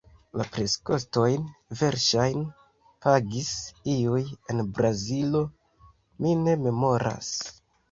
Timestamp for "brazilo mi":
4.81-6.37